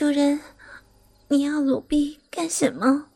[0.00, 0.40] 主人，
[1.28, 3.10] 你要鲁婢干什么？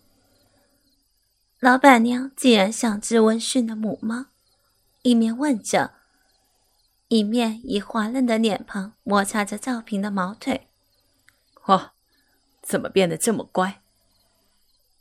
[1.59, 4.27] 老板娘竟然像只温驯的母猫，
[5.01, 5.95] 一面问着，
[7.09, 10.69] 一面以滑嫩的脸庞摩擦着赵平的毛腿。
[11.65, 11.93] 哦，
[12.61, 13.81] 怎么变得这么乖？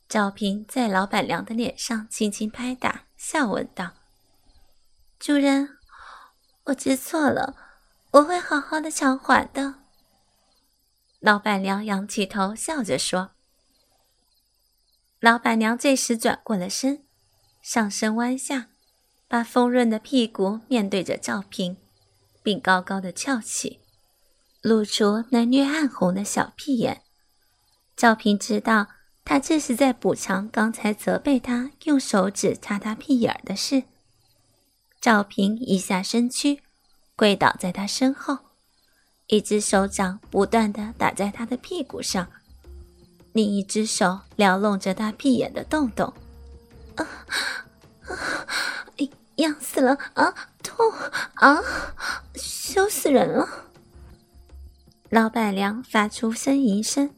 [0.07, 3.91] 赵平在老板娘的脸上轻轻拍打，笑问道
[5.19, 5.77] ：“主人，
[6.63, 7.57] 我知错了，
[8.11, 9.75] 我会好好的偿还的。”
[11.23, 13.31] 老板娘仰起头，笑着说。
[15.21, 17.05] 老板娘这时转过了身，
[17.61, 18.67] 上身弯下，
[19.29, 21.77] 把丰润的屁股面对着赵平，
[22.43, 23.79] 并高高的翘起，
[24.61, 27.03] 露出那略暗红的小屁眼。
[27.95, 28.87] 赵平知道，
[29.23, 33.83] 他这是在补偿刚才责备他用手指擦他屁眼儿的事。
[34.99, 36.61] 赵平一下身躯，
[37.15, 38.39] 跪倒在他身后。
[39.27, 42.27] 一只手掌不断的打在他的屁股上，
[43.31, 46.13] 另一只手撩弄着他屁眼的洞洞。
[46.95, 47.07] 啊
[48.05, 48.17] 啊！
[49.37, 50.31] 痒死了啊！
[50.61, 50.91] 痛
[51.35, 51.59] 啊！
[52.35, 53.49] 羞死人了！
[55.09, 57.09] 老板娘发出呻吟声。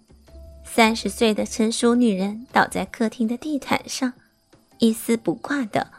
[0.64, 4.14] 三十岁的成熟女人倒在客厅的地毯上，
[4.80, 5.92] 一丝不挂的，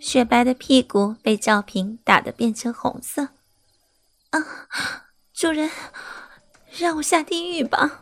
[0.00, 3.28] 雪白的屁股被赵平打得变成红色。
[4.30, 5.05] 啊！
[5.36, 5.70] 主人，
[6.78, 8.00] 让我下地狱吧！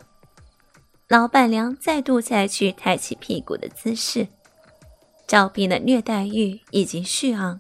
[1.09, 4.29] 老板娘再度采取抬起屁股的姿势。
[5.27, 7.59] 赵斌的虐待欲已经蓄昂，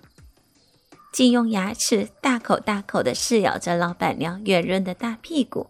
[1.12, 5.66] 竟用牙齿大口大口的噬咬着老板娘圆润的大屁股，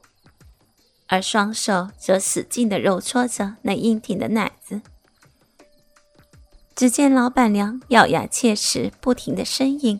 [1.06, 4.82] 而双手则使劲的揉搓着那硬挺的奶子。
[6.77, 9.98] 只见老板娘咬牙切齿，不停的呻吟，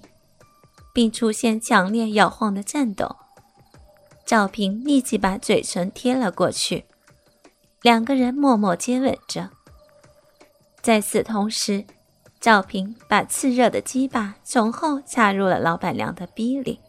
[0.93, 3.17] 并出现强烈摇晃的颤抖。
[4.27, 6.87] 赵平立即把嘴唇贴了过去，
[7.83, 9.51] 两个人默默接吻着。
[10.81, 11.85] 在此同时，
[12.41, 16.81] 赵平把炽热的鸡巴从后插入了老板娘的逼里。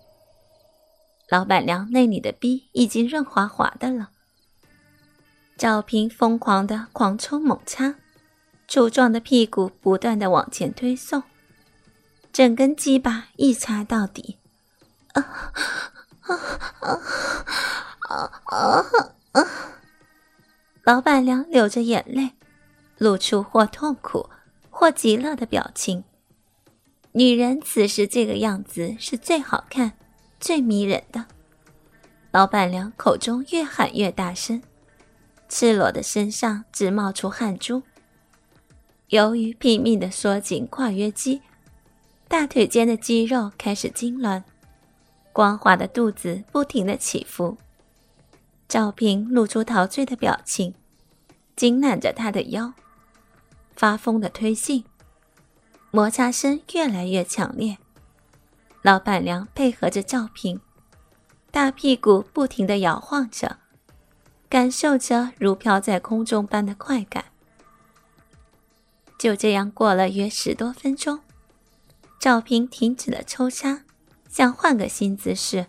[1.30, 4.12] 老板娘那里的逼已经润滑滑的了。
[5.58, 7.96] 赵平疯狂的狂抽猛插，
[8.68, 11.24] 粗壮的屁股不断的往前推送，
[12.32, 14.38] 整根鸡巴一插到底。
[15.14, 15.52] 啊！
[16.28, 16.36] 啊
[16.80, 17.02] 啊
[20.84, 22.32] 老板娘流着眼泪，
[22.98, 24.30] 露出或痛苦
[24.70, 26.04] 或极乐的表情。
[27.14, 29.94] 女人此时这个样子是最好看、
[30.40, 31.26] 最迷人的。
[32.32, 34.62] 老板娘口中越喊越大声，
[35.50, 37.82] 赤裸的身上直冒出汗珠。
[39.08, 41.42] 由于拼命的缩紧跨约肌，
[42.28, 44.44] 大腿间的肌肉开始痉挛。
[45.32, 47.58] 光滑的肚子不停的起伏，
[48.68, 50.74] 赵平露出陶醉的表情，
[51.56, 52.74] 紧揽着他的腰，
[53.76, 54.84] 发疯的推进，
[55.92, 57.78] 摩擦声越来越强烈。
[58.81, 60.59] 老板娘配合着赵平，
[61.52, 63.58] 大屁股不停的摇晃着，
[64.50, 67.26] 感受着如飘在空中般的快感。
[69.18, 71.22] 就这样过了约十多分钟，
[72.20, 73.84] 赵平停止了抽插。
[74.28, 75.68] 想换个新姿势，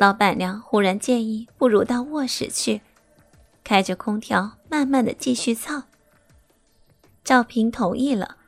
[0.00, 2.80] 老板娘忽然建议，不如到卧室去，
[3.62, 5.82] 开着空调，慢慢的继续操。
[7.22, 8.38] 赵平同意了，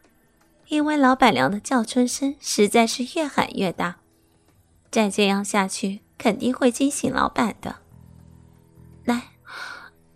[0.69, 3.99] 因为老板娘的叫春声实在是越喊越大，
[4.91, 7.77] 再这样下去肯定会惊醒老板的。
[9.05, 9.23] 来，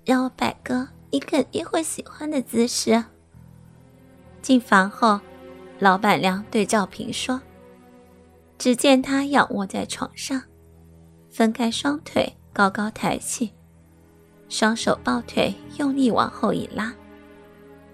[0.06, 3.04] 让我摆个你肯定会喜欢的姿势。
[4.40, 5.20] 进房后，
[5.78, 7.38] 老板娘对赵平说。
[8.56, 10.42] 只见他仰卧在床上，
[11.36, 13.52] 分开双腿，高高抬起，
[14.48, 16.94] 双手抱腿，用力往后一拉，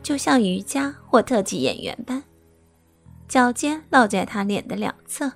[0.00, 2.22] 就像瑜伽或特技演员般，
[3.26, 5.32] 脚尖落在他脸的两侧，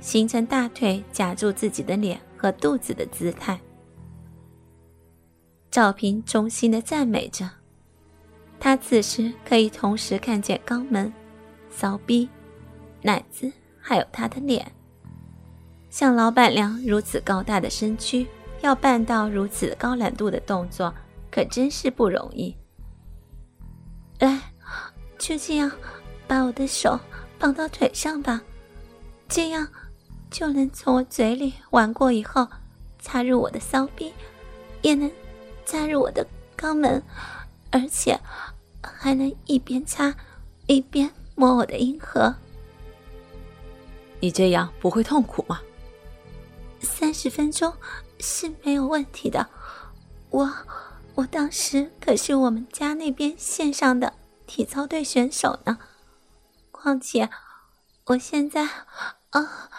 [0.00, 3.60] 形成大腿夹住自己的脸和肚子的姿态。
[5.70, 7.48] 赵平衷心的赞美着，
[8.58, 11.12] 他此时可以同时看见肛门、
[11.70, 12.28] 骚逼、
[13.00, 13.52] 奶子。
[13.84, 14.72] 还有他的脸，
[15.92, 18.26] 像老板娘如此高大的身躯，
[18.62, 20.92] 要办到如此高难度的动作，
[21.30, 22.56] 可真是不容易。
[24.18, 24.40] 来，
[25.18, 25.70] 就这样，
[26.26, 26.98] 把我的手
[27.38, 28.40] 绑到腿上吧，
[29.28, 29.68] 这样
[30.30, 32.48] 就能从我嘴里玩过以后，
[32.98, 34.10] 插入我的骚逼，
[34.80, 35.12] 也能
[35.66, 37.02] 插入我的肛门，
[37.70, 38.18] 而且
[38.82, 40.14] 还能一边插
[40.68, 42.34] 一边摸我的阴核。
[44.20, 45.60] 你这样不会痛苦吗？
[46.82, 47.74] 三十分钟
[48.20, 49.48] 是没有问题的，
[50.30, 50.52] 我，
[51.14, 54.14] 我当时可是我们家那边县上的
[54.46, 55.78] 体操队选手呢。
[56.70, 57.30] 况且，
[58.06, 58.68] 我现在，
[59.30, 59.70] 啊，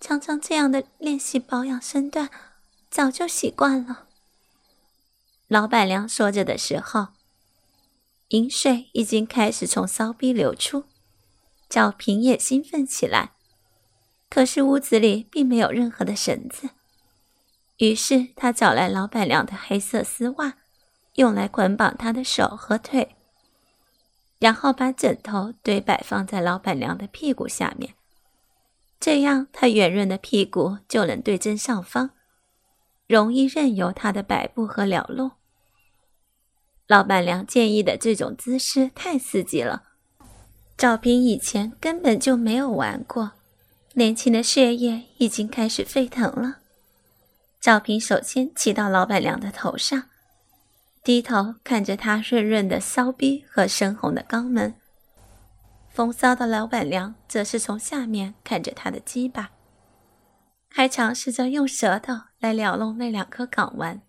[0.00, 2.30] 常常这样的练习保养身段，
[2.90, 4.06] 早就习惯了。
[5.46, 7.08] 老板娘说着的时候，
[8.28, 10.84] 饮水已经开始从骚逼流出，
[11.68, 13.32] 赵平也兴奋起来。
[14.30, 16.70] 可是屋子里并没有任何的绳子，
[17.78, 20.54] 于是他找来老板娘的黑色丝袜，
[21.14, 23.16] 用来捆绑她的手和腿，
[24.38, 27.94] 然后把枕头堆摆放在老板娘的屁股下面，
[29.00, 32.10] 这样她圆润的屁股就能对正上方，
[33.06, 35.32] 容易任由她的摆布和撩弄。
[36.86, 39.84] 老板娘建议的这种姿势太刺激了，
[40.76, 43.32] 赵平以前根本就没有玩过。
[43.94, 46.58] 年轻的血液已经开始沸腾了。
[47.60, 50.08] 赵平首先骑到老板娘的头上，
[51.02, 54.74] 低头看着她润润的骚逼和深红的肛门。
[55.88, 59.50] 风骚的老板娘则是从下面看着他的鸡巴，
[60.68, 64.02] 还尝试着用舌头来撩弄那两颗睾丸。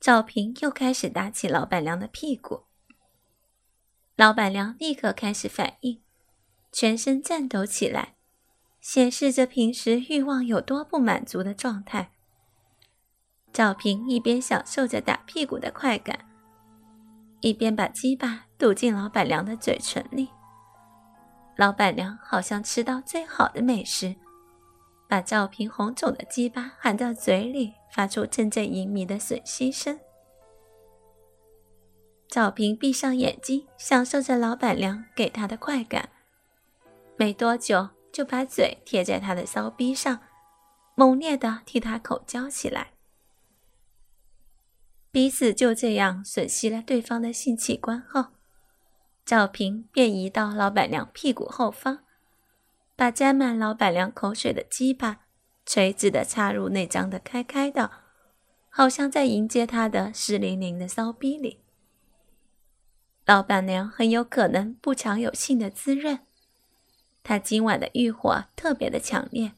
[0.00, 2.64] 赵平又开始打起老板娘的屁股，
[4.16, 6.02] 老板娘立刻开始反应，
[6.72, 8.13] 全身颤抖起来。
[8.84, 12.10] 显示着平时欲望有多不满足的状态。
[13.50, 16.18] 赵平一边享受着打屁股的快感，
[17.40, 20.28] 一边把鸡巴堵进老板娘的嘴唇里。
[21.56, 24.16] 老板娘好像吃到最好的美食，
[25.08, 29.98] 把赵平红肿的鸡巴含到嘴里，发出阵阵淫靡的吮吸声。
[32.28, 36.10] 赵平闭上眼睛，享受着老板娘给他的快感。
[37.16, 37.88] 没多久。
[38.14, 40.20] 就把嘴贴在他的骚逼上，
[40.94, 42.92] 猛烈的替他口交起来。
[45.10, 48.26] 彼此就这样吮吸了对方的性器官后，
[49.26, 52.04] 赵平便移到老板娘屁股后方，
[52.94, 55.22] 把沾满老板娘口水的鸡巴
[55.66, 57.90] 垂直的插入那张的开开的，
[58.68, 61.64] 好像在迎接他的湿淋淋的骚逼里。
[63.26, 66.23] 老板娘很有可能不常有性的滋润。
[67.24, 69.52] 他今晚的欲火特别的强烈，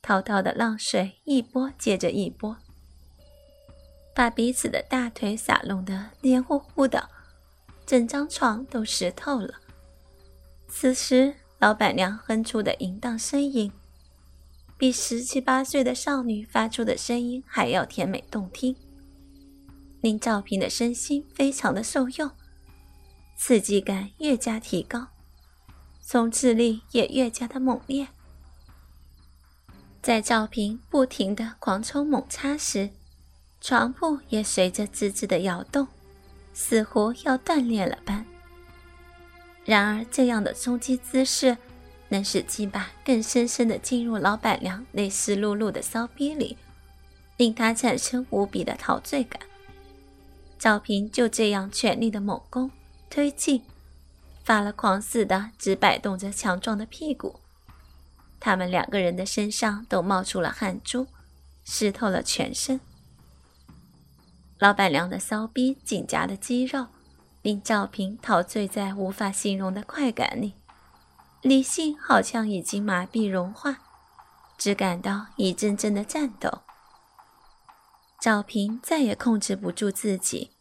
[0.00, 2.56] 滔滔的浪水一波接着一波，
[4.14, 7.10] 把彼此的大腿洒弄得黏糊糊的，
[7.84, 9.54] 整张床都湿透了。
[10.68, 13.72] 此时，老板娘哼出的淫荡声音，
[14.78, 18.76] 比十七八岁的少女发出的声音还要甜美动听，
[20.00, 22.30] 令赵平的身心非常的受用，
[23.36, 25.08] 刺激感越加提高。
[26.08, 28.06] 冲刺力也越加的猛烈，
[30.00, 32.90] 在赵平不停的狂冲猛插时，
[33.60, 35.88] 床铺也随着吱吱的摇动，
[36.54, 38.24] 似乎要断裂了般。
[39.64, 41.58] 然而，这样的冲击姿势，
[42.10, 46.56] 能使鸡巴更深深的进入老板娘那湿漉漉的骚逼里，
[47.36, 49.42] 令他产生无比的陶醉感。
[50.56, 52.70] 赵平就这样全力的猛攻
[53.10, 53.60] 推进。
[54.46, 57.40] 发了狂似的，只摆动着强壮的屁股。
[58.38, 61.08] 他们两个人的身上都冒出了汗珠，
[61.64, 62.80] 湿透了全身。
[64.60, 66.86] 老板娘的骚逼紧夹的肌肉，
[67.42, 70.54] 令赵平陶醉在无法形容的快感里，
[71.42, 73.78] 理性好像已经麻痹融化，
[74.56, 76.60] 只感到一阵阵的颤抖。
[78.20, 80.52] 赵平再也控制不住自己，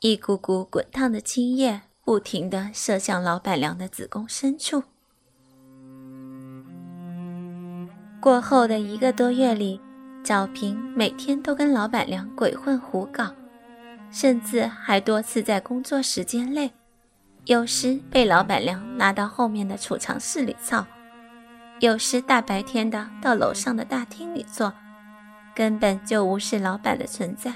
[0.00, 1.82] 一股股滚烫的精液。
[2.04, 4.82] 不停地射向老板娘的子宫深处。
[8.20, 9.80] 过后的一个多月里，
[10.22, 13.32] 赵平每天都跟老板娘鬼混胡搞，
[14.10, 16.72] 甚至还多次在工作时间内，
[17.46, 20.84] 有时被老板娘拉到后面的储藏室里操，
[21.80, 24.72] 有时大白天的到楼上的大厅里坐，
[25.54, 27.52] 根本就无视老板的存在。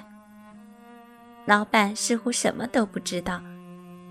[1.45, 3.43] 老板似乎什么都不知道。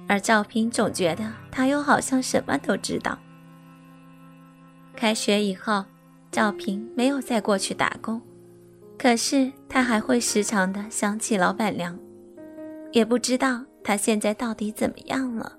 [0.07, 3.17] 而赵平总觉得他又好像什么都知道。
[4.95, 5.86] 开学以后，
[6.31, 8.22] 赵平没有再过去打工，
[8.98, 11.98] 可是他还会时常的想起老板娘，
[12.91, 15.57] 也不知道他现在到底怎么样了。